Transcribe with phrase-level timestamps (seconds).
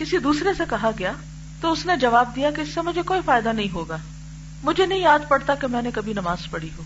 [0.00, 1.12] کسی دوسرے سے کہا گیا
[1.60, 3.96] تو اس نے جواب دیا کہ اس سے مجھے کوئی فائدہ نہیں ہوگا۔
[4.62, 6.82] مجھے نہیں یاد پڑتا کہ میں نے کبھی نماز پڑھی ہو۔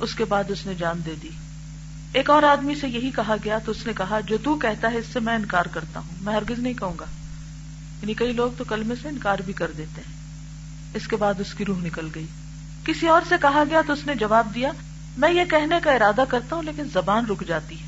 [0.00, 1.28] اس کے بعد اس نے جان دے دی۔
[2.12, 4.98] ایک اور آدمی سے یہی کہا گیا تو اس نے کہا، جو تو کہتا ہے
[4.98, 7.04] اس سے میں انکار کرتا ہوں۔ میں ہرگز نہیں کہوں گا۔
[8.02, 10.14] یعنی کئی لوگ تو کلمے سے انکار بھی کر دیتے ہیں۔
[10.94, 12.26] اس کے بعد اس کی روح نکل گئی۔
[12.84, 14.72] کسی اور سے کہا گیا تو اس نے جواب دیا،
[15.18, 17.86] میں یہ کہنے کا ارادہ کرتا ہوں لیکن زبان رک جاتی ہے۔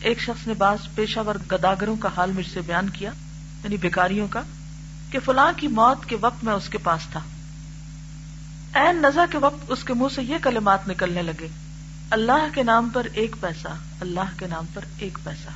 [0.00, 3.10] ایک شخص نے بعض پیشہ ور گداگروں کا حال مجھ سے بیان کیا۔
[3.64, 4.42] یعنی بیکاریوں کا،
[5.10, 7.20] کہ فلاں کی موت کے وقت میں اس کے پاس تھا۔
[8.74, 11.48] این نزا کے وقت اس کے منہ سے یہ کلمات نکلنے لگے۔
[12.10, 13.68] اللہ کے نام پر ایک پیسہ،
[14.00, 15.48] اللہ کے نام پر ایک پیسہ۔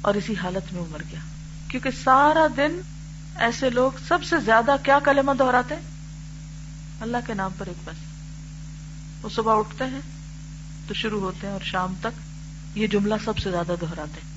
[0.00, 1.20] اور اسی حالت میں مر گیا۔
[1.68, 2.80] کیونکہ سارا دن
[3.36, 5.74] ایسے لوگ سب سے زیادہ کیا کلمہ دہراتے
[7.00, 8.06] اللہ کے نام پر ایک پیسہ۔
[9.24, 10.00] وہ صبح اٹھتے ہیں
[10.88, 12.20] تو شروع ہوتے ہیں اور شام تک
[12.78, 14.35] یہ جملہ سب سے زیادہ دہراتے ہیں۔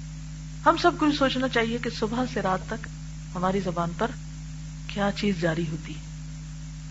[0.66, 2.88] ہم سب کو سوچنا چاہیے کہ صبح سے رات تک
[3.36, 4.12] ہماری زبان پر
[4.88, 6.00] کیا چیز جاری ہوتی ہے؟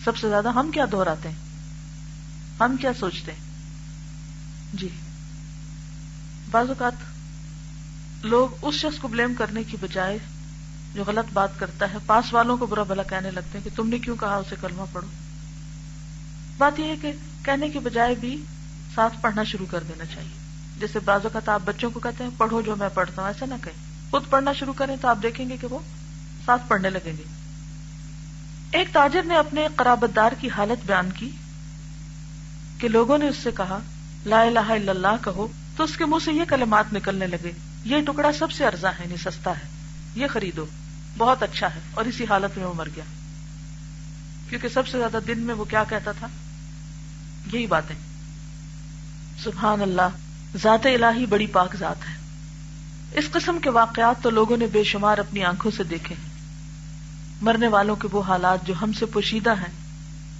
[0.05, 1.35] سب سے زیادہ ہم کیا دہراتے ہیں؟
[2.59, 3.39] ہم کیا سوچتے ہیں؟
[4.73, 4.89] جی۔
[6.51, 6.93] بعض اوقات
[8.25, 10.17] لوگ اس شخص کو بلیم کرنے کی بجائے
[10.95, 13.89] جو غلط بات کرتا ہے، پاس والوں کو برا بلا کہنے لگتے ہیں کہ تم
[13.89, 15.07] نے کیوں کہا اسے کلمہ پڑھو؟
[16.57, 17.11] بات یہ ہے کہ
[17.43, 18.43] کہنے کی بجائے بھی
[18.95, 20.38] ساتھ پڑھنا شروع کر دینا چاہیے۔
[20.79, 23.53] جیسے بعض اوقات آپ بچوں کو کہتے ہیں، پڑھو جو میں پڑھتا ہوں، ایسا نہ
[23.63, 25.79] کہیں۔ خود پڑھنا شروع کریں تو آپ دیکھیں گے کہ وہ
[26.45, 27.23] ساتھ پڑھنے لگیں گے۔
[28.71, 31.31] ایک تاجر نے اپنے قرابت دار کی حالت بیان کی
[32.79, 33.79] کہ لوگوں نے اس سے کہا،
[34.25, 37.51] لا الہ الا اللہ کہو، تو اس کے منہ سے یہ کلمات نکلنے لگے،
[37.85, 39.67] یہ ٹکڑا سب سے ارزا ہے نہیں سستا ہے،
[40.15, 40.65] یہ خریدو،
[41.17, 43.03] بہت اچھا ہے، اور اسی حالت میں وہ مر گیا۔
[44.49, 46.27] کیونکہ سب سے زیادہ دن میں وہ کیا کہتا تھا؟
[47.53, 47.95] یہی باتیں۔
[49.43, 52.13] سبحان اللہ ذات الہی بڑی پاک ذات ہے۔
[53.19, 56.15] اس قسم کے واقعات تو لوگوں نے بے شمار اپنی آنکھوں سے دیکھے۔
[57.41, 59.73] مرنے والوں کے وہ حالات جو ہم سے پوشیدہ ہیں،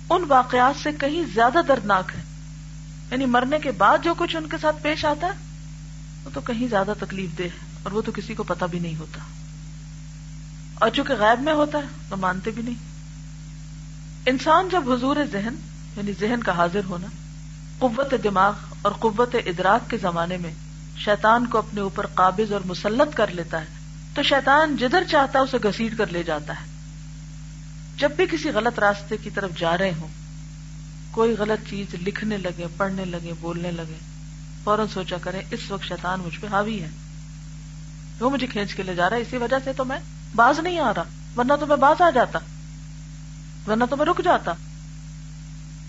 [0.09, 2.21] ان واقعات سے کہیں زیادہ دردناک ہے
[3.11, 5.31] یعنی مرنے کے بعد جو کچھ ان کے ساتھ پیش آتا ہے،
[6.23, 8.95] وہ تو کہیں زیادہ تکلیف دہ ہے، اور وہ تو کسی کو پتا بھی نہیں
[8.95, 9.19] ہوتا۔
[10.75, 12.89] اور چونکہ غائب میں ہوتا ہے، تو مانتے بھی نہیں۔
[14.25, 15.53] انسان جب حضور ذہن
[15.97, 17.07] یعنی ذہن کا حاضر ہونا
[17.79, 20.53] قوت دماغ اور قوت ادراک کے زمانے میں
[20.97, 23.65] شیطان کو اپنے اوپر قابض اور مسلط کر لیتا ہے،
[24.13, 26.65] تو شیطان جدھر چاہتا ہے اسے گسیٹ کر لے جاتا ہے۔
[27.97, 30.07] جب بھی کسی غلط راستے کی طرف جا رہے ہوں،
[31.11, 33.97] کوئی غلط چیز لکھنے لگے، پڑھنے لگے، بولنے لگے،
[34.63, 36.89] فوراً سوچا کرے اس وقت شیطان مجھ پہ حاوی ہے۔
[38.19, 39.99] وہ مجھے کھینچ کے لے جا رہا ہے، اسی وجہ سے تو میں
[40.35, 41.03] باز نہیں آ رہا،
[41.37, 42.39] ورنہ تو میں باز آ جاتا،
[43.67, 44.53] ورنہ تو میں رک جاتا۔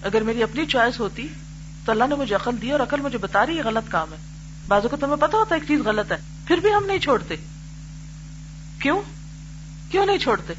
[0.03, 1.29] اگر میری اپنی چوائس ہوتی
[1.91, 4.17] تو اللہ نے مجھے عقل دی اور عقل مجھے بتا رہی ہے غلط کام ہے۔
[4.69, 7.37] بازو کو تمہیں پتا ہوتا ہے ایک چیز غلط ہے، پھر بھی ہم نہیں چھوڑتے۔
[8.79, 9.03] کیوں؟
[9.91, 10.53] کیوں نہیں چھوڑتے؟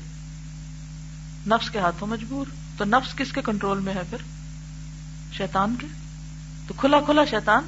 [1.47, 2.45] نفس کے ہاتھوں مجبور،
[2.77, 4.17] تو نفس کس کے کنٹرول میں ہے پھر؟
[5.33, 5.87] شیطان کے؟
[6.67, 7.63] تو کھلا کھلا شیطان،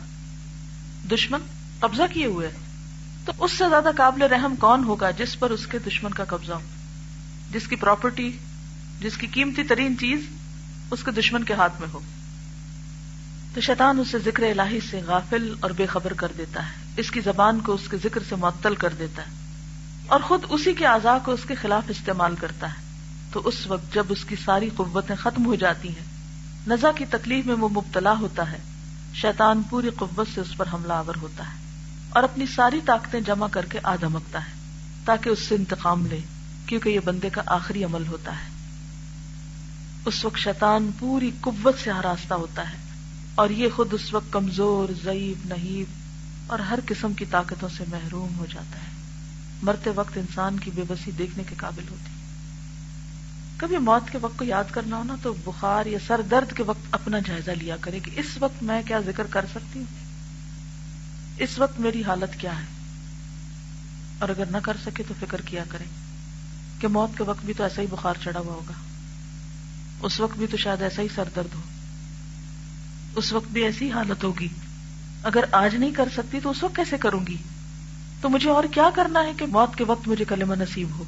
[1.11, 1.39] دشمن
[1.79, 2.51] قبضہ کیے ہوئے۔
[3.25, 6.53] تو اس سے زیادہ قابل رحم کون ہوگا جس پر اس کے دشمن کا قبضہ
[6.53, 6.61] ہو؟
[7.51, 8.37] جس کی پراپرٹی
[8.99, 10.19] جس کی قیمتی ترین چیز
[10.91, 11.99] اس کے دشمن کے ہاتھ میں ہو۔
[13.53, 17.21] تو شیطان اسے ذکر الہی سے غافل اور بے خبر کر دیتا ہے۔ اس کی
[17.21, 19.31] زبان کو اس کے ذکر سے معطل کر دیتا ہے۔
[20.07, 22.83] اور خود اسی کے اعضاء کو اس کے خلاف استعمال کرتا ہے۔
[23.31, 26.05] تو اس وقت جب اس کی ساری قوتیں ختم ہو جاتی ہیں،
[26.67, 28.57] نزا کی تکلیف میں وہ مبتلا ہوتا ہے۔
[29.13, 31.57] شیطان پوری قوت سے اس پر حملہ آور ہوتا ہے
[32.09, 34.51] اور اپنی ساری طاقتیں جمع کر کے آدھمکتا ہے
[35.05, 36.19] تاکہ اس سے انتقام لے،
[36.65, 38.49] کیونکہ یہ بندے کا آخری عمل ہوتا ہے۔
[40.05, 42.82] اس وقت شیطان پوری قوت سے ہراستہ ہوتا ہے۔
[43.35, 45.85] اور یہ خود اس وقت کمزور، ضعیف نحیب
[46.47, 48.93] اور ہر قسم کی طاقتوں سے محروم ہو جاتا ہے۔
[49.61, 52.13] مرتے وقت انسان کی بے بسی دیکھنے کے قابل ہوتی
[53.57, 56.63] کبھی موت کے وقت کو یاد کرنا ہو نا تو بخار یا سر درد کے
[56.63, 59.85] وقت اپنا جائزہ لیا کرے کہ اس وقت میں کیا ذکر کر سکتی ہوں؟
[61.37, 62.65] اس وقت میری حالت کیا ہے؟
[64.19, 65.83] اور اگر نہ کر سکے تو فکر کیا کرے
[66.79, 68.73] کہ موت کے وقت بھی تو ایسا ہی بخار چڑھا ہوا ہوگا۔
[70.01, 71.61] اس وقت بھی تو شاید ایسا ہی سر درد ہو۔
[73.15, 74.47] اس وقت بھی ایسی حالت ہوگی۔
[75.23, 77.37] اگر آج نہیں کر سکتی تو اس وقت کیسے کروں گی؟
[78.21, 81.03] تو مجھے اور کیا کرنا ہے کہ موت کے وقت مجھے کلمہ نصیب ہو؟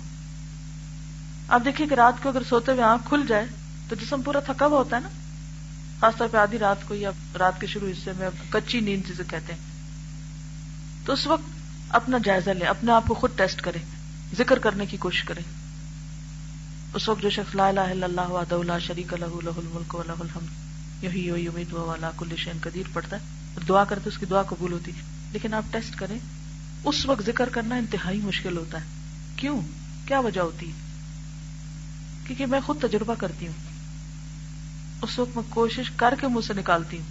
[1.47, 3.45] آپ دیکھیے کہ رات کو اگر سوتے ہوئے آنکھ کھل جائے
[3.89, 5.09] تو جسم پورا تھکا ہوا ہوتا ہے نا؟
[5.99, 9.23] خاص طور پہ آدھی رات کو یا رات کے شروع حصے میں کچی نیند جسے
[9.27, 9.59] کہتے ہیں۔
[11.05, 11.49] تو اس وقت
[11.89, 13.81] اپنا جائزہ لیں، اپنے آپ کو خود ٹیسٹ کریں،
[14.37, 15.43] ذکر کرنے کی کوشش کریں۔
[16.93, 20.03] اس وقت جو شخص لا الہ الا اللہ وحدہ لا شریک له له الملک و
[20.07, 20.64] له الحمد۔
[21.01, 23.21] یہی و یمید و علی کل قدیر پڑھتا ہے۔
[23.53, 25.01] اور دعا کرتے اس کی دعا قبول ہوتی ہے۔
[25.31, 26.19] لیکن آپ ٹیسٹ کریں،
[26.83, 28.85] اس وقت ذکر کرنا انتہائی مشکل ہوتا ہے۔
[29.35, 29.61] کیوں؟
[30.05, 30.71] کیا وجہ ہوتی
[32.27, 33.53] کیونکہ میں خود تجربہ کرتی ہوں۔
[35.01, 37.05] اس وقت میں کوشش کر کے منہ سے نکالتی ہوں۔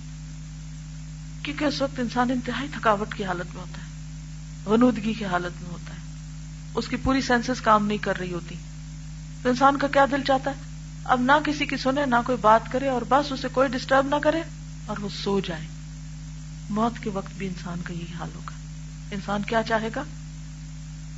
[1.44, 3.86] کیونکہ اس وقت انسان انتہائی تھکاوٹ کی حالت میں ہوتا ہے۔
[4.70, 6.00] غنودگی کی حالت میں ہوتا ہے۔
[6.74, 8.54] اس کی پوری سینسز کام نہیں کر رہی ہوتی۔
[9.42, 10.73] تو انسان کا کیا دل چاہتا ہے؟
[11.04, 14.14] اب نہ کسی کی سنے، نہ کوئی بات کرے اور بس اسے کوئی ڈسٹرب نہ
[14.22, 14.42] کرے
[14.86, 15.66] اور وہ سو جائے۔
[16.70, 18.52] موت کے وقت بھی انسان کا یہی حال ہوگا۔
[19.10, 20.04] انسان کیا چاہے گا؟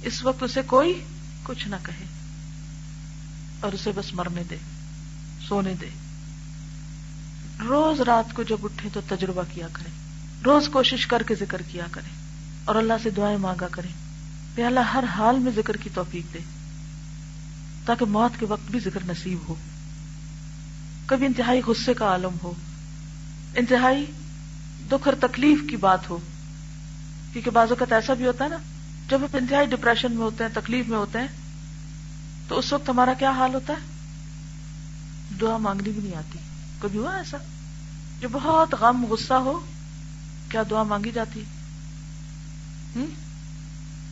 [0.03, 1.05] اس وقت اسے کوئی
[1.43, 2.05] کچھ نہ کہے۔
[3.61, 4.57] اور اسے بس مرنے دے،
[5.49, 5.89] سونے دے۔
[7.61, 9.91] روز رات کو جب اٹھے تو تجربہ کیا کرے۔
[10.45, 12.09] روز کوشش کر کے ذکر کیا کرے۔
[12.65, 13.89] اور اللہ سے دعائیں مانگا کرے۔
[14.57, 16.39] کہ اللہ ہر حال میں ذکر کی توفیق دے،
[17.85, 19.55] تاکہ موت کے وقت بھی ذکر نصیب ہو۔
[21.07, 22.53] کبھی انتہائی غصے کا عالم ہو،
[23.55, 24.07] انتہائی
[24.87, 26.19] دکھ اور تکلیف کی بات ہو،
[27.33, 28.57] کیونکہ بعض اوقات ایسا بھی ہوتا ہے نا،
[29.09, 31.27] جب ہم انتہائی ڈپریشن میں ہوتے ہیں، تکلیف میں ہوتے ہیں،
[32.49, 33.79] تو اس وقت ہمارا کیا حال ہوتا ہے؟
[35.41, 36.39] دعا مانگنی بھی نہیں آتی۔
[36.79, 37.37] کبھی ہوا ایسا؟
[38.21, 39.61] جو بہت غم، غصہ ہو،
[40.49, 41.45] کیا دعا مانگی جاتی؟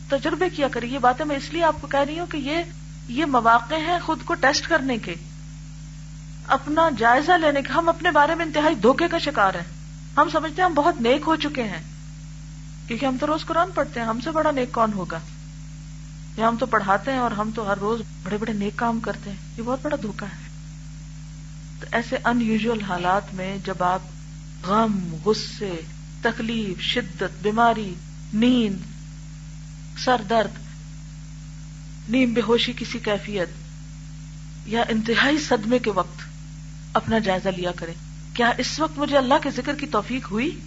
[0.09, 2.57] تجربے کیا کری یہ باتیں میں اس لیے آپ کو کہہ رہی ہوں کہ یہ
[3.07, 5.15] یہ مواقع ہیں خود کو ٹیسٹ کرنے کے۔
[6.47, 9.75] اپنا جائزہ لینے کے ہم اپنے بارے میں انتہائی دھوکے کا شکار ہیں۔
[10.17, 11.83] ہم سمجھتے ہیں ہم بہت نیک ہو چکے ہیں۔
[12.87, 15.19] کیونکہ ہم تو روز قرآن پڑھتے ہیں، ہم سے بڑا نیک کون ہوگا؟
[16.37, 19.29] یا ہم تو پڑھاتے ہیں اور ہم تو ہر روز بڑے بڑے نیک کام کرتے
[19.29, 20.49] ہیں۔ یہ بہت بڑا دھوکا ہے۔
[21.79, 23.99] تو ایسے ان یوژل حالات میں جب آپ
[24.63, 25.81] غم، غصے،
[26.21, 27.93] تکلیف، شدت، بیماری،
[28.33, 28.79] نیند،
[29.99, 30.59] سر درد،
[32.09, 33.49] نیم بے ہوشی کسی کیفیت
[34.65, 36.24] یا انتہائی صدمے کے وقت
[36.95, 37.93] اپنا جائزہ لیا کرے
[38.33, 40.59] کیا اس وقت مجھے اللہ کے ذکر کی توفیق ہوئی؟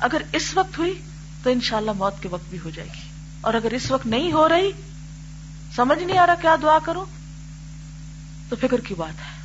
[0.00, 1.00] اگر اس وقت ہوئی
[1.42, 3.00] تو انشاءاللہ موت کے وقت بھی ہو جائے گی۔
[3.40, 4.70] اور اگر اس وقت نہیں ہو رہی،
[5.76, 7.04] سمجھ نہیں آ رہا کیا دعا کروں؟
[8.48, 9.42] تو فکر کی بات ہے۔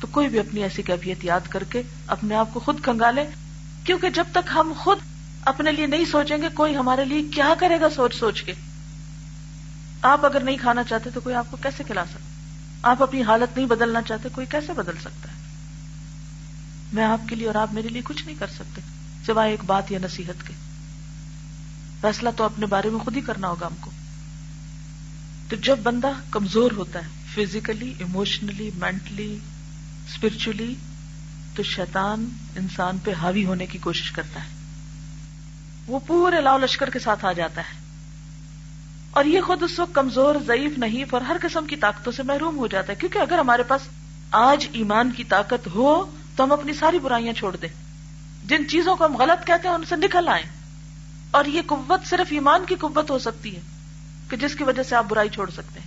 [0.00, 3.26] تو کوئی بھی اپنی ایسی کیفیت یاد کر کے اپنے آپ کو خود کنگالے،
[3.84, 4.98] کیونکہ جب تک ہم خود
[5.44, 8.52] اپنے لیے نہیں سوچیں گے، کوئی ہمارے لیے کیا کرے گا سوچ سوچ کے؟
[10.02, 12.29] آپ اگر نہیں کھانا چاہتے تو کوئی آپ کو کیسے کھلا سکتا؟
[12.82, 15.36] آپ اپنی حالت نہیں بدلنا چاہتے، کوئی کیسے بدل سکتا ہے؟
[16.92, 18.80] میں آپ کے لیے اور آپ میرے لیے کچھ نہیں کر سکتے،
[19.26, 20.54] سوائے ایک بات یا نصیحت کے۔
[22.00, 23.90] فیصلہ تو اپنے بارے میں خود ہی کرنا ہوگا ہم کو۔
[25.48, 29.38] تو جب بندہ کمزور ہوتا ہے فزیکلی ایموشنلی مینٹلی
[30.08, 30.74] اسپرچلی
[31.54, 34.48] تو شیطان انسان پہ حاوی ہونے کی کوشش کرتا ہے۔
[35.86, 37.89] وہ پورے لاؤ لشکر کے ساتھ آ جاتا ہے۔
[39.10, 42.58] اور یہ خود اس وقت کمزور، ضعیف نہیں پر ہر قسم کی طاقتوں سے محروم
[42.58, 43.80] ہو جاتا ہے۔ کیونکہ اگر ہمارے پاس
[44.30, 47.68] آج ایمان کی طاقت ہو، تو ہم اپنی ساری برائیاں چھوڑ دیں۔
[48.44, 50.44] جن چیزوں کو ہم غلط کہتے ہیں، ان سے نکل آئیں۔
[51.30, 53.60] اور یہ قوت صرف ایمان کی قوت ہو سکتی ہے
[54.30, 55.86] کہ جس کی وجہ سے آپ برائی چھوڑ سکتے ہیں۔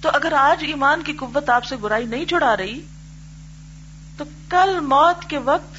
[0.00, 2.80] تو اگر آج ایمان کی قوت آپ سے برائی نہیں چھڑا رہی،
[4.16, 5.76] تو کل موت کے وقت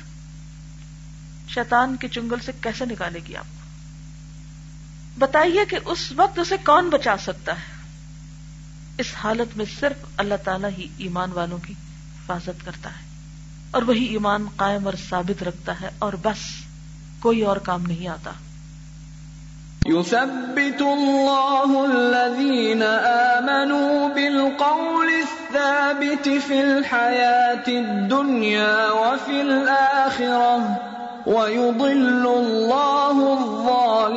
[1.49, 3.45] شیطان کے چنگل سے کیسے نکالے گی آپ؟
[5.17, 7.75] بتائیے کہ اس وقت اسے کون بچا سکتا ہے؟
[8.97, 13.03] اس حالت میں صرف اللہ تعالیٰ ہی ایمان والوں کی حفاظت کرتا ہے
[13.71, 16.43] اور وہی ایمان قائم اور ثابت رکھتا ہے اور بس
[17.19, 18.31] کوئی اور کام نہیں آتا۔
[19.87, 22.83] يثبت الله الذين
[23.33, 30.94] آمنوا بالقول الثابت في الحياة الدنيا وفي الآخرة
[31.25, 34.15] ويضل الله الظالمين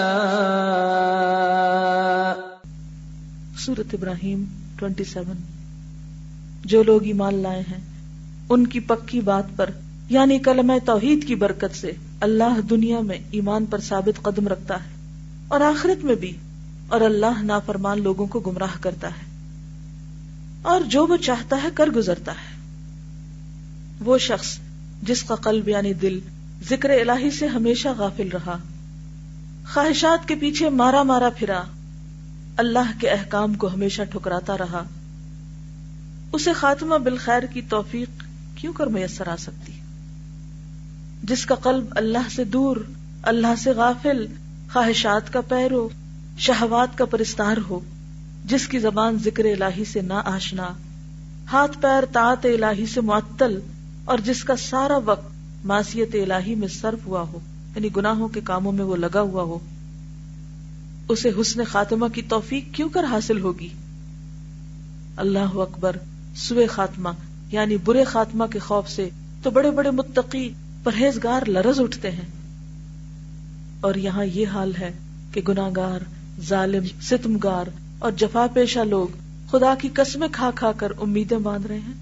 [3.57, 4.43] سورة ابراہیم
[4.83, 5.33] 27
[6.65, 7.81] جو لوگ ایمان لائے ہیں،
[8.49, 9.69] ان کی پکی بات پر
[10.09, 14.89] یعنی کلمہ توحید کی برکت سے، اللہ دنیا میں ایمان پر ثابت قدم رکھتا ہے۔
[15.47, 16.37] اور آخرت میں بھی
[16.93, 19.25] اور اللہ نافرمان لوگوں کو گمراہ کرتا ہے
[20.61, 22.57] اور جو وہ چاہتا ہے کر گزرتا ہے۔
[23.99, 24.59] وہ شخص
[25.01, 26.19] جس کا قلب یعنی دل
[26.69, 28.57] ذکر الہی سے ہمیشہ غافل رہا،
[29.73, 31.63] خواہشات کے پیچھے مارا مارا پھرا،
[32.57, 34.83] اللہ کے احکام کو ہمیشہ ٹھکراتا رہا۔
[36.33, 38.23] اسے خاتمہ بالخیر کی توفیق
[38.55, 39.73] کیوں کر میسر آ سکتی؟
[41.23, 42.77] جس کا قلب اللہ سے دور،
[43.23, 44.25] اللہ سے غافل،
[44.73, 45.89] خواہشات کا پیرو
[46.37, 47.79] شہوات کا پرستار ہو،
[48.45, 50.69] جس کی زبان ذکر الہی سے نہ آشنا،
[51.51, 53.59] ہاتھ پیر تاط الہی سے معطل،
[54.05, 55.31] اور جس کا سارا وقت
[55.65, 57.39] معصیت الہی میں صرف ہوا ہو
[57.75, 59.59] یعنی گناہوں کے کاموں میں وہ لگا ہوا ہو،
[61.09, 63.69] اسے حسن خاتمہ کی توفیق کیوں کر حاصل ہوگی؟
[65.17, 65.95] اللہ اکبر،
[66.35, 67.09] سوئے خاتمہ
[67.51, 69.09] یعنی برے خاتمہ کے خوف سے
[69.43, 70.49] تو بڑے بڑے متقی،
[70.83, 72.27] پرہیزگار لرز اٹھتے ہیں۔
[73.81, 74.91] اور یہاں یہ حال ہے
[75.31, 75.99] کہ گناگار
[76.41, 77.65] ظالم ستمگار
[77.99, 79.07] اور جفا پیشہ لوگ
[79.51, 81.93] خدا کی قسمیں کھا کھا کر امیدیں باندھ رہے ہیں۔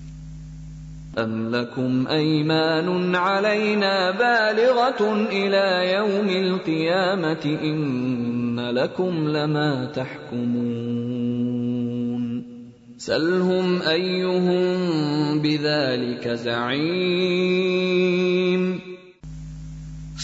[1.17, 12.41] ام لکم ایمان علینا بالغت الى یوم القیامت ان لکم لما تحکمون
[12.99, 18.77] سلهم ایہم بذالک زعیم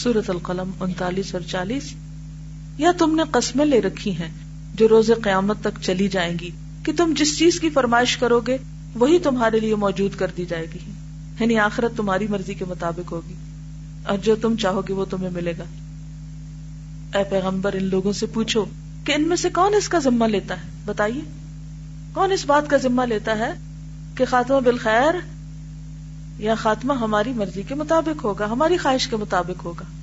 [0.04, 1.96] سورة القلم انتالیس اور چالیس
[2.78, 4.30] یا تم نے قسمیں لے رکھی ہیں
[4.74, 6.50] جو روز قیامت تک چلی جائیں گی
[6.84, 8.58] کہ تم جس چیز کی فرمائش کرو گے،
[8.96, 10.92] وہی تمہارے لیے موجود کر دی جائے گی۔
[11.40, 13.34] یعنی آخرت تمہاری مرضی کے مطابق ہوگی۔
[14.06, 15.64] اور جو تم چاہو گے وہ تمہیں ملے گا۔
[17.18, 18.66] اے پیغمبر، ان لوگوں سے پوچھو
[19.04, 21.22] کہ ان میں سے کون اس کا ذمہ لیتا ہے؟ بتائیے،
[22.14, 23.54] کون اس بات کا ذمہ لیتا ہے
[24.16, 25.16] کہ خاتمہ بالخیر
[26.40, 29.97] یا خاتمہ ہماری مرضی کے مطابق ہوگا، ہماری خواہش کے مطابق ہوگا؟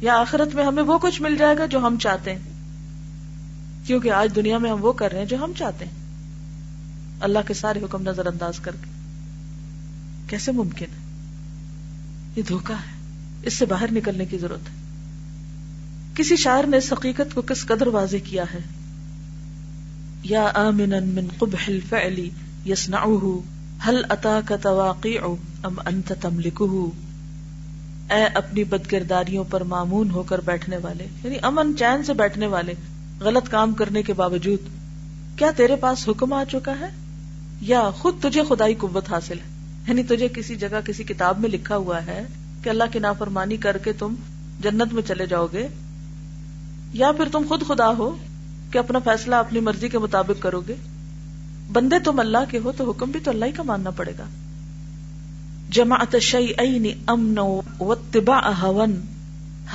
[0.00, 2.38] یا آخرت میں ہمیں وہ کچھ مل جائے گا جو ہم چاہتے ہیں۔
[3.86, 5.92] کیونکہ آج دنیا میں ہم وہ کر رہے ہیں جو ہم چاہتے ہیں۔
[7.20, 8.90] اللہ کے سارے حکم نظر انداز کر کے۔
[10.26, 11.06] کیسے ممکن ہے؟
[12.36, 12.96] یہ دھوکا ہے۔
[13.42, 14.74] اس سے باہر نکلنے کی ضرورت ہے۔
[16.14, 18.58] کسی شاعر نے اس حقیقت کو کس قدر واضح کیا ہے؟
[20.22, 22.28] یا آمنا من قبح الفعل
[22.66, 23.38] یسنعوه
[23.86, 25.24] هل اتاك تواقع
[25.64, 26.84] ام انت تملكه
[28.10, 32.74] اے اپنی بدکرداریوں پر معمون ہو کر بیٹھنے والے یعنی امن چین سے بیٹھنے والے،
[33.20, 34.58] غلط کام کرنے کے باوجود،
[35.38, 36.88] کیا تیرے پاس حکم آ چکا ہے؟
[37.60, 39.56] یا خود تجھے خدائی قوت حاصل ہے؟
[39.88, 42.22] یعنی تجھے کسی جگہ کسی کتاب میں لکھا ہوا ہے
[42.62, 44.14] کہ اللہ کی نافرمانی کر کے تم
[44.60, 45.68] جنت میں چلے جاؤ گے؟
[46.92, 48.16] یا پھر تم خود خدا ہو
[48.70, 50.74] کہ اپنا فیصلہ اپنی مرضی کے مطابق کرو گے؟
[51.72, 54.24] بندے تم اللہ کے ہو تو حکم بھی تو اللہ ہی کا ماننا پڑے گا۔
[55.70, 57.38] جماعت شیئین امن
[57.80, 59.00] واتباع هون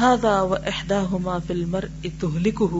[0.02, 2.80] هذا واحداهما في المرء تهلكه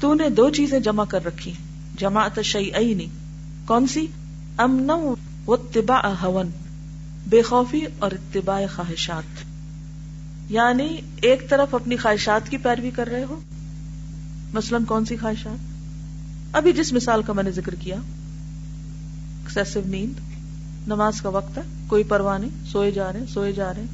[0.00, 1.52] تو نے دو چیزیں جمع کر رکھی۔
[1.98, 3.08] جماعت شیئین،
[3.66, 4.06] کون سی؟
[4.56, 5.14] امن و
[5.46, 6.50] اتباع ہون،
[7.26, 9.44] بے خوفی اور اتباع خواہشات۔
[10.52, 13.40] یعنی ایک طرف اپنی خواہشات کی پیروی کر رہے ہو۔
[14.52, 15.58] مثلا کون سی خواہشات؟
[16.56, 20.20] ابھی جس مثال کا میں نے ذکر کیا ایکسیسو نیند،
[20.86, 23.84] نماز کا وقت ہے۔ کوئی پرواہ نہیں، سوئے جا رہے سوئے جا رہے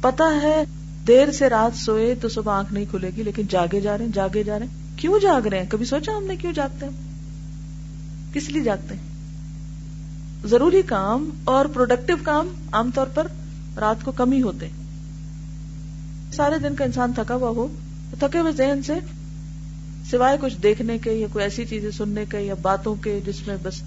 [0.00, 0.64] پتا ہے،
[1.06, 4.12] دیر سے رات سوئے تو صبح آنکھ نہیں کھلے گی، لیکن جاگے جا رہے ہیں،
[4.12, 6.92] جاگے جا رہے ہیں۔ کیوں جاگ رہے ہیں؟ کبھی سوچا ہم نے کیوں جاگتے ہیں؟
[8.34, 9.08] کس لیے جاگتے ہیں؟
[10.48, 13.26] ضروری کام اور پروڈکٹیو کام عام طور پر
[13.76, 14.72] رات کو کم ہی ہوتے ہیں۔
[16.32, 17.68] سارے دن کا انسان تھکا ہوا ہو
[18.18, 18.92] تھکے ہوئے ذہن سے
[20.10, 23.56] سوائے کچھ دیکھنے کے یا کوئی ایسی چیزیں سننے کے یا باتوں کے جس میں
[23.62, 23.82] بس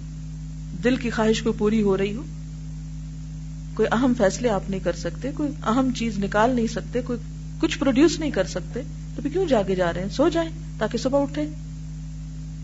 [0.84, 2.22] دل کی خواہش کو پوری ہو رہی ہو
[3.76, 7.20] کوئی اہم فیصلے آپ نہیں کر سکتے، کوئی اہم چیز نکال نہیں سکتے، کوئی
[7.60, 8.82] کچھ پروڈیوس نہیں کر سکتے۔
[9.16, 11.42] تو کیوں جاگے جا رہے ہیں؟ سو جائیں تاکہ صبح اٹھے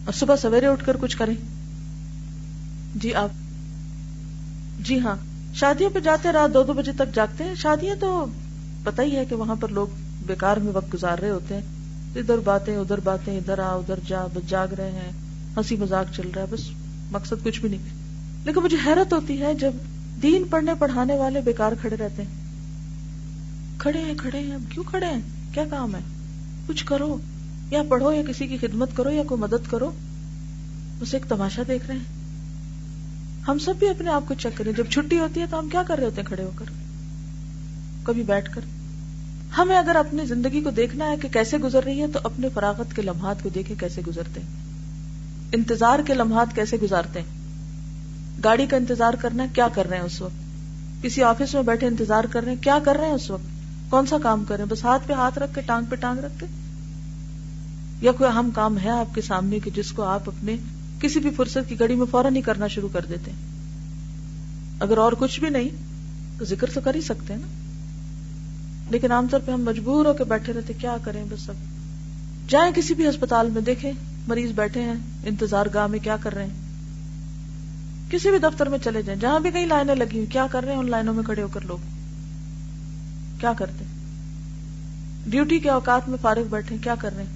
[0.05, 1.35] اور صبح سویرے اٹھ کر کچھ کریں۔
[2.95, 3.29] جی آپ
[4.79, 5.15] جی ہاں
[5.53, 8.25] شادیوں پہ جاتے رات دو دو بجے تک جاگتے ہیں۔ شادیاں تو
[8.83, 9.87] پتہ ہی ہے کہ وہاں پر لوگ
[10.27, 11.61] بیکار میں وقت گزار رہے ہوتے ہیں۔
[12.15, 15.11] ادھر باتیں ادھر باتیں، ادھر آ، ادھر جا، بس جاگ رہے ہیں۔
[15.57, 16.59] ہنسی مزاق چل رہا ہے، بس
[17.11, 17.81] مقصد کچھ بھی نہیں۔
[18.45, 19.71] لیکن مجھے حیرت ہوتی ہے جب
[20.21, 22.47] دین پڑھنے پڑھانے والے بیکار کھڑے رہتے ہیں۔
[23.77, 25.21] کھڑے ہیں کھڑے ہیں کیوں کھڑے ہیں؟
[25.53, 25.99] کیا کام ہے؟
[26.67, 27.17] کچھ کرو،
[27.71, 29.91] یا پڑھو، یا کسی کی خدمت کرو، یا کوئی مدد کرو۔
[31.01, 32.03] اسے ایک تماشا دیکھ رہے ہیں۔
[33.47, 35.83] ہم سب بھی اپنے آپ کو چیک کریں۔ جب چھٹی ہوتی ہے تو ہم کیا
[35.83, 36.65] کر رہے ہوتے ہیں کھڑے ہو کر؟
[38.03, 38.61] کبھی بیٹھ کر۔
[39.57, 42.95] ہمیں اگر اپنی زندگی کو دیکھنا ہے کہ کیسے گزر رہی ہے، تو اپنے فراغت
[42.95, 44.47] کے لمحات کو دیکھیں کیسے گزرتے ہیں۔
[45.51, 47.36] انتظار کے لمحات کیسے گزارتے ہیں؟
[48.43, 51.87] گاڑی کا انتظار کرنا ہے کیا کر رہے ہیں اس وقت؟ کسی آفس میں بیٹھے
[51.87, 53.45] انتظار کر رہے ہیں، کیا کر رہے ہیں اس وقت؟
[53.89, 56.19] کون سا کام کر رہے ہیں؟ بس ہاتھ پہ ہاتھ رکھ کے، ٹانگ پہ ٹانگ
[56.19, 56.45] رکھ کے؟
[58.01, 60.55] یا کوئی اہم کام ہے آپ کے سامنے کہ جس کو آپ اپنے
[60.99, 63.37] کسی بھی فرصت کی گڑی میں فوراً ہی کرنا شروع کر دیتے ہیں؟
[64.79, 65.69] اگر اور کچھ بھی نہیں،
[66.39, 67.47] تو ذکر تو کر ہی سکتے ہیں نا؟
[68.91, 71.53] لیکن عام طور پہ ہم مجبور ہو کے بیٹھے رہتے، کیا کریں بس سب
[72.47, 73.91] جائیں کسی بھی ہسپتال میں، دیکھیں
[74.27, 76.66] مریض بیٹھے ہیں، انتظار گاہ میں کیا کر رہے ہیں؟
[78.11, 80.71] کسی بھی دفتر میں چلے جائیں۔ جہاں بھی کئی لائنیں لگی ہوئی، کیا کر رہے
[80.71, 81.77] ہیں ان لائنوں میں کھڑے ہو کر لوگ؟
[83.39, 83.85] کیا کرتے
[85.25, 87.33] ڈیوٹی کے اوقات میں فارغ بیٹھے کیا کر رہے ہیں؟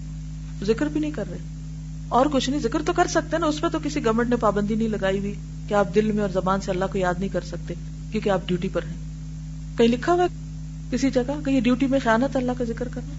[0.66, 1.38] ذکر بھی نہیں کر رہے۔
[2.10, 4.76] اور کچھ نہیں، ذکر تو کر سکتے نا، اس پہ تو کسی گورنمنٹ نے پابندی
[4.76, 5.34] نہیں لگائی ہوئی
[5.68, 7.74] کہ آپ دل میں اور زبان سے اللہ کو یاد نہیں کر سکتے
[8.12, 8.98] کیونکہ آپ ڈیوٹی پر ہیں۔
[9.78, 10.28] کہیں لکھا ہوا
[10.92, 13.14] کسی جگہ؟ کہ یہ ڈیوٹی میں خیانت اللہ کا ذکر کرنا؟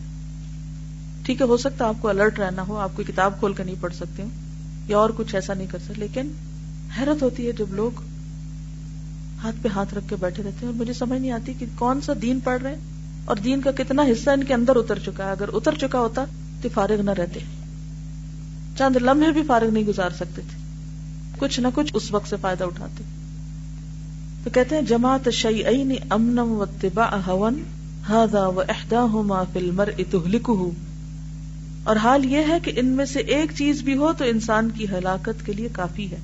[1.22, 3.64] ٹھیک ہے، ہو سکتا ہے آپ کو الرٹ رہنا ہو، آپ کو کتاب کھول کے
[3.64, 4.28] نہیں پڑھ سکتے ہو
[4.88, 6.28] یا اور کچھ ایسا نہیں کر سکتے، لیکن
[6.98, 8.00] حیرت ہوتی ہے جب لوگ
[9.42, 12.00] ہاتھ پہ ہاتھ رکھ کے بیٹھے رہتے ہیں اور مجھے سمجھ نہیں آتی کہ کون
[12.00, 12.80] سا دین پڑھ رہے ہیں
[13.24, 16.24] اور دین کا کتنا حصہ ان کے اندر اتر چکا ہے۔ اگر اتر چکا ہوتا
[16.62, 17.40] تو فارغ نہ رہتے۔
[18.78, 20.62] چند لمحے بھی فارغ نہیں گزار سکتے تھے۔
[21.38, 23.02] کچھ نہ کچھ اس وقت سے فائدہ اٹھاتے۔
[24.44, 25.62] تو کہتے ہیں، جماعت شعی
[26.10, 27.62] امنم و تبا ہون
[28.08, 29.06] ہاضا و احدا
[29.52, 29.90] فل مر
[31.84, 34.88] اور حال یہ ہے کہ ان میں سے ایک چیز بھی ہو تو انسان کی
[34.88, 36.16] ہلاکت کے لیے کافی ہے۔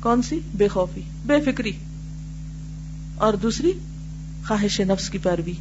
[0.00, 1.72] کون سی؟ بے خوفی، بے فکری۔
[3.14, 3.72] اور دوسری،
[4.48, 5.52] خواہش نفس کی پیروی۔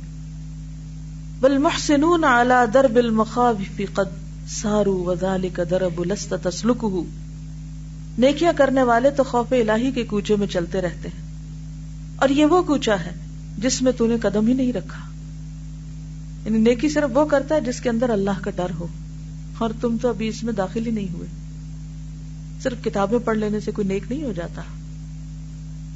[1.39, 3.24] بل محسنون اعلی در بل
[3.94, 6.86] قد سارو وزال کا درب لست تسلک
[8.17, 11.27] نیکیاں کرنے والے تو خوف الہی کے کوچے میں چلتے رہتے ہیں۔
[12.15, 13.12] اور یہ وہ کوچا ہے
[13.58, 15.00] جس میں تو نے قدم ہی نہیں رکھا۔
[16.46, 18.88] یعنی نیکی صرف وہ کرتا ہے جس کے اندر اللہ کا ڈر ہو۔
[19.58, 21.47] اور تم تو ابھی اس میں داخل ہی نہیں ہوئے۔
[22.63, 24.61] صرف کتابیں پڑھ لینے سے کوئی نیک نہیں ہو جاتا۔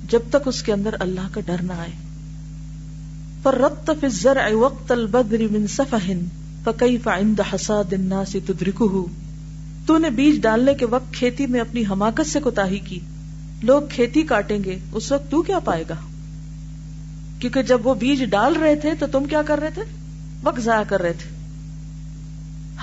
[0.09, 1.91] جب تک اس کے اندر اللہ کا ڈر نہ آئے۔
[3.43, 3.91] پر رت
[4.53, 6.25] وقت البدر من سفہن
[6.63, 9.05] فکیف عند حساد الناس تدرکہ
[9.85, 12.99] تو نے بیج ڈالنے کے وقت کھیتی میں اپنی حماقت سے کوتاہی کی۔
[13.63, 15.95] لوگ کھیتی کاٹیں گے، اس وقت تو کیا پائے گا؟
[17.39, 19.81] کیونکہ جب وہ بیج ڈال رہے تھے تو تم کیا کر رہے تھے؟
[20.43, 21.40] وقت ضائع کر رہے تھے۔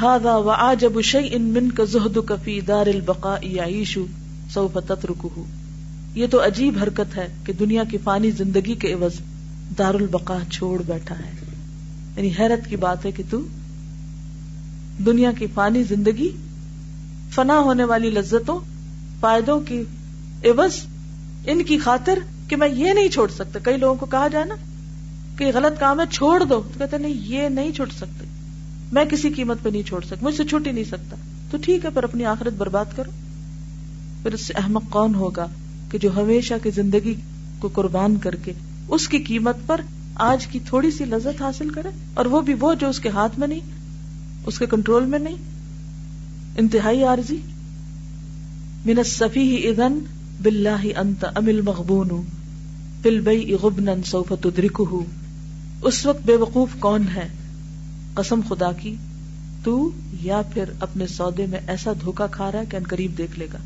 [0.00, 4.05] ہاضا و آجب شعی ان من کا زہد کفی دار البقا عیشو
[4.50, 5.43] سوف تترکہ
[6.14, 9.12] یہ تو عجیب حرکت ہے کہ دنیا کی فانی زندگی کے عوض
[9.78, 11.33] دار البقا چھوڑ بیٹھا ہے.
[12.17, 13.40] یعنی حیرت کی بات ہے کہ تو
[15.07, 16.28] دنیا کی فانی زندگی،
[17.31, 18.61] فنا ہونے والی لذتوں،
[19.21, 19.83] فائدوں کی
[20.45, 20.75] عوض،
[21.47, 23.59] ان کی خاطر کہ میں یہ نہیں چھوڑ سکتا.
[23.62, 24.55] کئی لوگوں کو کہا جائے نا
[25.38, 26.62] کہ غلط کام ہے، چھوڑ دو.
[26.73, 28.38] تو کہتے نہیں، یہ نہیں چھوڑ سکتے۔
[28.92, 31.16] میں کسی قیمت پہ نہیں چھوڑ سکتا، مجھ سے چھوٹ ہی نہیں سکتا۔
[31.50, 33.11] تو ٹھیک ہے، پر اپنی آخرت برباد کرو۔
[34.23, 35.47] پھر اس سے احمد کون ہوگا
[35.90, 37.14] کہ جو ہمیشہ کی زندگی
[37.59, 38.52] کو قربان کر کے
[38.88, 39.80] اس کی قیمت پر
[40.14, 43.39] آج کی تھوڑی سی لذت حاصل کرے؟ اور وہ بھی وہ جو اس کے ہاتھ
[43.39, 43.60] میں نہیں،
[44.47, 45.36] اس کے کنٹرول میں نہیں۔
[46.58, 47.36] انتہائی عارضی۔
[48.86, 49.99] من السفی ادن
[50.43, 52.23] بلاہ انت امل مغبون
[53.02, 54.95] فل بئی غبن سوف تدرکہ
[55.82, 57.28] اس وقت بے وقوف کون ہے؟
[58.19, 58.95] قسم خدا کی،
[59.65, 63.39] تو یا پھر اپنے سودے میں ایسا دھوکا کھا رہا ہے کہ ان قریب دیکھ
[63.39, 63.59] لے گا۔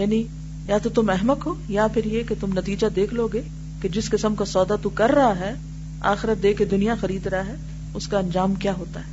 [0.00, 0.24] یعنی
[0.68, 3.42] یا تو تم احمق ہو، یا پھر یہ کہ تم نتیجہ دیکھ لو گے
[3.80, 5.54] کہ جس قسم کا سودا تو کر رہا ہے،
[6.00, 7.54] آخرت دے کے دنیا خرید رہا ہے،
[7.94, 9.12] اس کا انجام کیا ہوتا ہے؟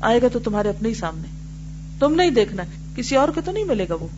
[0.00, 1.28] آئے گا تو تمہارے اپنے ہی سامنے۔
[1.98, 2.62] تم نہیں دیکھنا،
[2.96, 4.08] کسی اور کو تو نہیں ملے گا وہ۔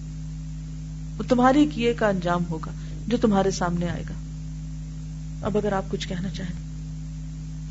[1.18, 2.70] وہ تمہاری کیے کا انجام ہوگا،
[3.06, 4.14] جو تمہارے سامنے آئے گا۔
[5.46, 6.66] اب اگر آپ کچھ کہنا چاہیں۔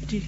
[0.10, 0.20] جی۔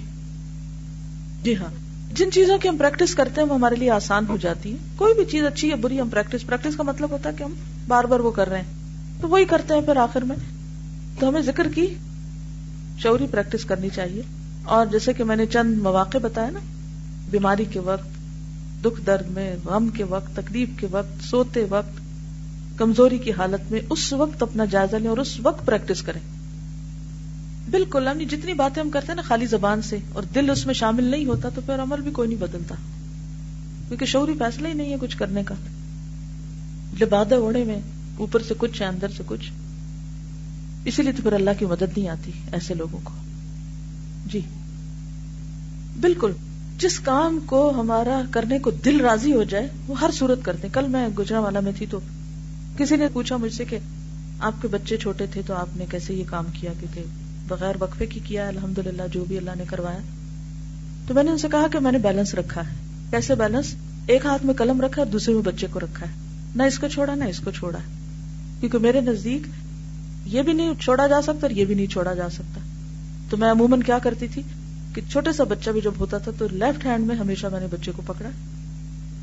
[1.48, 1.70] جی ہاں۔
[2.14, 5.14] جن چیزوں کی ہم پریکٹس کرتے ہیں وہ ہمارے لیے آسان ہو جاتی ہے کوئی
[5.14, 7.54] بھی چیز اچھی یا بری ہم پریکٹس پریکٹس کا مطلب ہوتا ہے کہ ہم
[7.88, 8.74] بار بار وہ کر رہے ہیں۔
[9.22, 10.36] تو وہی کرتے ہیں پھر آخر میں۔
[11.20, 11.94] تو ہمیں ذکر کی
[13.00, 14.22] شعوری پریکٹس کرنی چاہیے۔
[14.64, 16.60] اور جیسے کہ میں نے چند مواقع بتایا نا،
[17.30, 18.10] بیماری کے وقت،
[18.84, 22.00] دکھ درد میں، غم کے وقت، تکلیف کے وقت، سوتے وقت،
[22.78, 26.37] کمزوری کی حالت میں، اس وقت اپنا جائزہ لیں اور اس وقت پریکٹس کریں۔
[27.72, 30.74] بالکل، ہم جتنی باتیں ہم کرتے ہیں نا خالی زبان سے، اور دل اس میں
[30.74, 32.76] شامل نہیں ہوتا تو پھر عمل بھی کوئی نہیں بدلتا۔
[33.88, 35.56] کیونکہ شعوری فیصلہ ہی نہیں ہے کچھ کرنے کا۔
[37.02, 37.80] لبادہ اوڑے میں،
[38.18, 39.52] اوپر سے کچھ ہے، اندر سے کچھ۔
[40.86, 43.14] اسی لیے تو پھر اللہ کی مدد نہیں آتی ایسے لوگوں کو۔
[44.26, 44.42] جی۔
[46.02, 46.32] بالکل،
[46.78, 50.88] جس کام کو ہمارا کرنے کو دل راضی ہو جائے، وہ ہر صورت کرتے کل
[50.88, 52.00] میں گجرا والا میں تھی تو
[52.78, 53.78] کسی نے پوچھا مجھ سے کہ
[54.40, 57.04] آپ کے بچے چھوٹے تھے تو آپ نے کیسے یہ کام کیا کیونکہ
[57.48, 59.98] بغیر وقفے کی کیا الحمد للہ جو بھی اللہ نے کروایا۔
[61.08, 62.76] تو میں نے ان سے کہا کہ میں نے بیلنس رکھا ہے۔
[63.12, 63.76] کیسے بیلنس؟
[64.08, 66.12] ایک ہاتھ میں قلم رکھا ہے دوسرے میں بچے کو رکھا ہے۔
[66.56, 67.78] نہ اس کو چھوڑا، نہ اس کو چھوڑا
[68.60, 69.48] کیونکہ میرے نزدیک
[70.26, 72.60] یہ بھی نہیں چھوڑا جا سکتا اور یہ بھی نہیں چھوڑا جا سکتا۔
[73.30, 74.42] تو میں عموماً کیا کرتی تھی
[74.94, 77.68] کہ چھوٹا سا بچہ بھی جب ہوتا تھا تو لیفٹ ہینڈ میں ہمیشہ میں نے
[77.72, 78.30] بچے کو پکڑا۔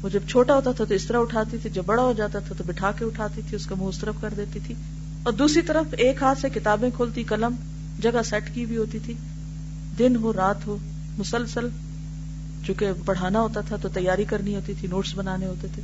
[0.03, 2.55] وہ جب چھوٹا ہوتا تھا تو اس طرح اٹھاتی تھی، جب بڑا ہو جاتا تھا
[2.59, 4.75] تو بٹھا کے اٹھاتی تھی، اس کا منہ اس طرف کر دیتی تھی۔
[5.23, 7.53] اور دوسری طرف ایک ہاتھ سے کتابیں کھولتی، قلم
[7.99, 9.15] جگہ سیٹ کی بھی ہوتی تھی۔
[9.99, 10.77] دن ہو، رات ہو،
[11.19, 11.69] مسلسل۔
[12.67, 15.83] چونکہ پڑھانا ہوتا تھا تو تیاری کرنی ہوتی تھی، نوٹس بنانے ہوتے تھے۔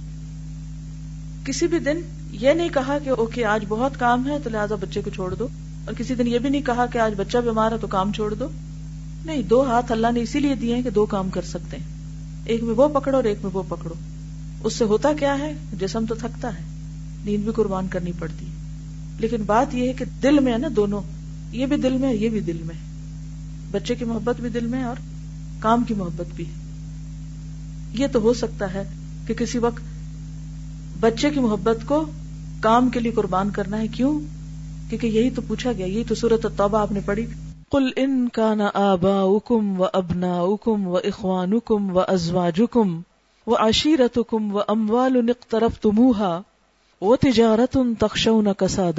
[1.44, 5.02] کسی بھی دن یہ نہیں کہا کہ اوکے، آج بہت کام ہے تو لہٰذا بچے
[5.02, 5.48] کو چھوڑ دو۔
[5.84, 8.34] اور کسی دن یہ بھی نہیں کہا کہ آج بچہ بیمار ہے تو کام چھوڑ
[8.34, 8.48] دو۔
[9.24, 11.84] نہیں، دو ہاتھ اللہ نے اسی لیے دیے ہیں کہ دو کام کر سکتے ہیں۔
[12.44, 13.94] ایک میں وہ پکڑو اور ایک میں وہ پکڑو۔
[14.64, 16.62] اس سے ہوتا کیا ہے؟ جسم تو تھکتا ہے،
[17.24, 18.52] نیند بھی قربان کرنی پڑتی ہے۔
[19.18, 21.00] لیکن بات یہ ہے کہ دل میں ہے نا دونوں۔
[21.52, 22.74] یہ بھی دل میں یہ بھی دل میں
[23.70, 24.96] بچے کی محبت بھی دل میں اور
[25.58, 26.44] کام کی محبت بھی
[27.92, 28.82] یہ تو ہو سکتا ہے
[29.26, 29.82] کہ کسی وقت
[31.00, 32.04] بچے کی محبت کو
[32.60, 34.20] کام کے لیے قربان کرنا ہے۔ کیوں؟
[34.88, 37.26] کیونکہ یہی تو پوچھا گیا، یہی تو صورت توبہ آپ نے پڑھی۔
[37.72, 43.00] کل ان کا نا آبا اکم و ابنا اکم و اخوان اکم و ازواج اکم
[43.46, 45.16] و عشیرت اکم و اموال
[45.48, 46.42] طرف تموہا
[47.02, 48.90] و تجارت ان تخشون کسا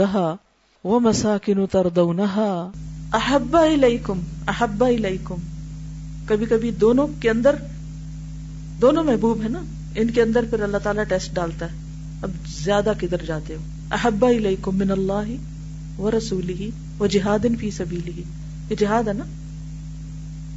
[0.83, 2.71] دہا و مساکن تردونہا
[3.13, 5.35] احبا الیکم احبا الیکم.
[6.25, 7.55] کبھی کبھی دونوں کے اندر،
[8.81, 9.61] دونوں محبوب ہے نا،
[9.95, 11.77] ان کے اندر پھر اللہ تعالیٰ ٹیسٹ ڈالتا ہے۔
[12.21, 12.31] اب
[12.63, 13.59] زیادہ کدھر جاتے ہو؟
[13.91, 18.23] احبا الیکم من اللہ و رسولی و جہاد ان فی سبیلی
[18.69, 19.23] یہ جہاد ہے نا؟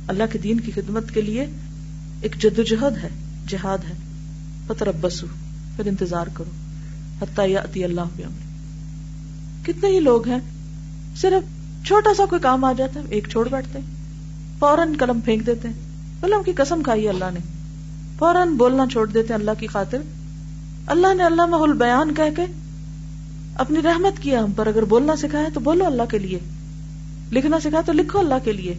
[0.09, 1.47] اللہ کے دین کی خدمت کے لیے
[2.21, 3.09] ایک جدوجہد ہے،
[3.49, 3.95] جہاد ہے۔
[4.67, 5.27] فتربسو
[5.77, 6.51] پھر انتظار کرو۔
[7.23, 8.01] حتی یاتی اللہ
[9.67, 10.39] کتنے ہی لوگ ہیں،
[11.17, 11.55] صرف
[11.87, 13.79] چھوٹا سا کوئی کام آ جاتا ہے، ایک چھوڑ بیٹھتے
[14.59, 15.75] فوراً قلم پھینک دیتے ہیں۔
[16.21, 17.41] قلم کی قسم کھائی اللہ نے۔
[18.19, 19.99] فوراً بولنا چھوڑ دیتے ہیں اللہ کی خاطر۔
[20.87, 22.43] اللہ نے اللہ محل بیان کہہ کے
[23.55, 26.39] اپنی رحمت کیا ہم پر۔ اگر بولنا سکھایا تو بولو اللہ کے لیے۔
[27.33, 28.75] لکھنا سکھایا تو لکھو اللہ کے لیے۔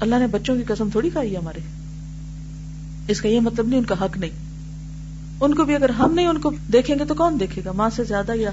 [0.00, 1.60] اللہ نے بچوں کی قسم تھوڑی کھائی ہمارے۔
[3.08, 4.30] اس کا یہ مطلب نہیں، ان کا حق نہیں۔
[5.40, 7.90] ان کو بھی اگر ہم نہیں، ان کو دیکھیں گے تو کون دیکھے گا؟ ماں
[7.96, 8.50] سے زیادہ یا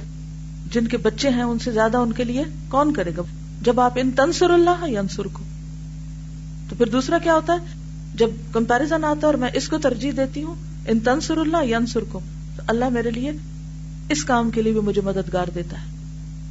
[0.72, 3.22] جن کے بچے ہیں ان سے زیادہ ان کے لیے کون کرے گا؟
[3.62, 5.44] جب آپ ان تنسر اللہ انسر کو
[6.70, 7.58] تو پھر دوسرا کیا ہوتا ہے؟
[8.16, 10.56] جب کمپیرزن آتا ہے اور میں اس کو ترجیح دیتی ہوں،
[10.88, 12.20] ان تنسر اللہ انسر کو
[12.56, 13.32] تو اللہ میرے لیے
[14.10, 15.86] اس کام کے لیے بھی مجھے مددگار دیتا ہے.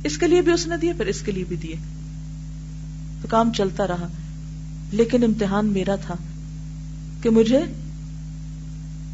[0.05, 1.77] اس کے لیے بھی اس نے دیے، پھر اس کے لیے بھی دیے.
[3.23, 4.09] تو کام چلتا رہا.
[4.93, 6.15] لیکن امتحان میرا تھا
[7.23, 7.61] کہ مجھے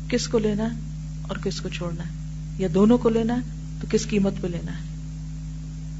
[0.09, 0.79] کس کو لینا ہے
[1.23, 2.11] اور کس کو چھوڑنا ہے؟
[2.59, 3.54] یا دونوں کو لینا ہے
[3.85, 4.83] تو کس قیمت پہ لینا ہے؟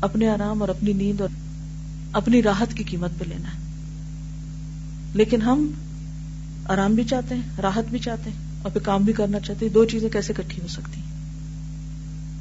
[0.01, 1.29] اپنے آرام اور اپنی نیند اور
[2.13, 3.59] اپنی راحت کی قیمت پہ لینا ہے۔
[5.15, 5.71] لیکن ہم
[6.69, 9.73] آرام بھی چاہتے ہیں، راحت بھی چاہتے ہیں اور پھر کام بھی کرنا چاہتے ہیں۔
[9.73, 11.07] دو چیزیں کیسے کٹھی ہو سکتی ہیں؟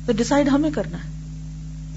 [0.05, 1.09] تو ڈسائڈ ہمیں کرنا ہے۔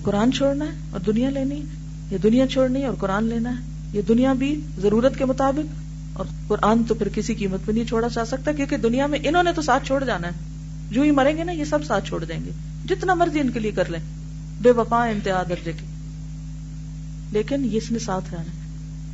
[0.02, 1.64] قرآن چھوڑنا ہے اور دنیا لینی ہے،
[2.10, 5.74] یا دنیا چھوڑنی ہے اور قرآن لینا ہے۔ یہ دنیا بھی ضرورت کے مطابق
[6.12, 9.42] اور قرآن تو پھر کسی قیمت پہ نہیں چھوڑا جا سکتا، کیونکہ دنیا میں انہوں
[9.42, 10.32] نے تو ساتھ چھوڑ جانا ہے۔
[10.90, 12.50] جو ہی مریں گے نا، یہ سب ساتھ چھوڑ دیں گے۔
[12.88, 14.00] جتنا مرضی ان کے لیے کر لیں۔
[14.62, 15.86] بے وفا انتہا درجے کی۔
[17.30, 18.50] لیکن یہ اس نے ساتھ رہنا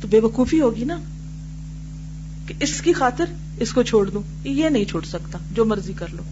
[0.01, 0.99] تو بے وقوفی ہوگی نا
[2.47, 3.25] کہ اس کی خاطر
[3.57, 6.23] اس کو چھوڑ دوں۔ یہ نہیں چھوڑ سکتا۔ جو مرضی کر لو۔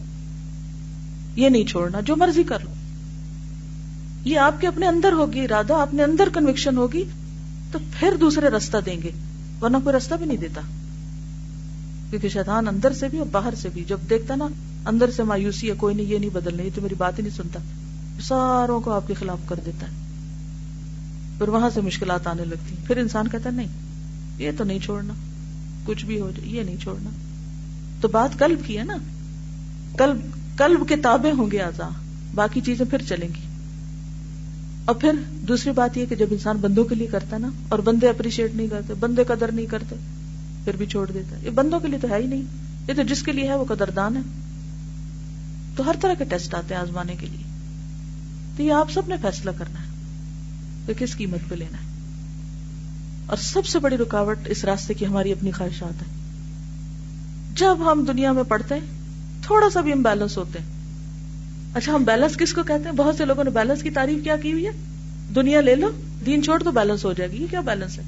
[1.36, 2.72] یہ نہیں چھوڑنا۔ جو مرضی کر لو۔
[4.26, 7.04] یہ آپ کے اپنے اندر ہوگی، ارادہ اپنے اندر کنوکشن ہوگی،
[7.72, 9.12] تو پھر دوسرے رستہ دیں گے۔
[9.62, 10.62] ورنہ کوئی رستہ بھی نہیں دیتا۔
[12.10, 14.48] کیونکہ شیطان اندر سے بھی اور باہر سے بھی۔ جب دیکھتا نا
[14.86, 17.38] اندر سے مایوسی ہے، کوئی نہیں، یہ نہیں بدلنا، یہ تو میری بات ہی نہیں
[17.38, 17.60] سنتا۔
[18.22, 19.92] ساروں کو آپ کے خلاف کر دیتا ہے۔
[21.38, 23.68] پھر وہاں سے مشکلات آنے لگتی پھر انسان کہتا ہے، نہیں،
[24.38, 25.14] یہ تو نہیں چھوڑنا۔
[25.86, 27.10] کچھ بھی ہو جائے، یہ نہیں چھوڑنا۔
[28.02, 28.98] تو بات کلب کی ہے نا۔
[29.98, 30.18] کلب
[30.58, 31.90] کلب کے تابے ہوں گے آزا۔
[32.36, 33.42] باقی چیزیں پھر چلیں گی۔
[34.86, 35.12] اور پھر
[35.48, 38.56] دوسری بات یہ کہ جب انسان بندوں کے لیے کرتا ہے نا، اور بندے اپریشیٹ
[38.56, 39.96] نہیں کرتے، بندے قدر نہیں کرتے،
[40.66, 42.42] پھر بھی چھوڑ دیتا یہ بندوں کے لیے تو ہے ہی نہیں۔
[42.88, 44.41] یہ تو جس کے لیے ہے، وہ قدردان ہے۔
[45.82, 47.44] تو ہر طرح کے ٹیسٹ آتے ہیں آزمانے کے لیے۔
[48.58, 49.88] تو یہ آپ سب نے فیصلہ کرنا ہے
[50.86, 51.88] کہ کس قیمت پہ لینا ہے۔
[53.26, 56.08] اور سب سے بڑی رکاوٹ اس راستے کی ہماری اپنی خواہشات ہے
[57.56, 58.82] جب ہم دنیا میں پڑھتے ہیں،
[59.42, 60.66] تھوڑا سا بھی ہم بیلنس ہوتے ہیں۔
[61.76, 64.38] اچھا ہم بیلنس کس کو کہتے ہیں؟ بہت سے لوگوں نے بیلنس کی تعریف کیا
[64.38, 64.72] کی ہوئی ہے؟
[65.36, 65.92] دنیا لے لو،
[66.26, 68.04] دین چھوڑ تو بیلنس ہو جائے گی۔ یہ کیا بیلنس ہے؟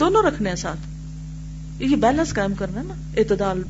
[0.00, 0.80] دونوں رکھنے ہیں ساتھ۔
[1.82, 3.62] یہ بیلنس قائم کرنا ہے نا، اعتدال۔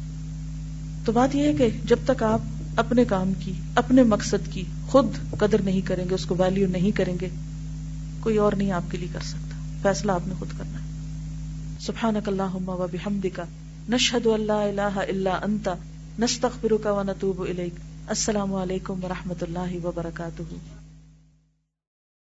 [1.05, 2.41] تو بات یہ ہے کہ جب تک آپ
[2.77, 5.07] اپنے کام کی، اپنے مقصد کی خود
[5.39, 7.29] قدر نہیں کریں گے، اس کو ویلو نہیں کریں گے،
[8.21, 10.85] کوئی اور نہیں آپ کے لیے کر سکتا۔ فیصلہ آپ نے خود کرنا ہے۔
[11.81, 13.41] سبحانک اللہم و بحمدک،
[13.91, 15.69] نشہد اللہ الہ الا انت،
[16.19, 17.75] نستغفرک و نتوب الیک۔
[18.09, 20.76] السلام علیکم و اللہ وبرکاتہ۔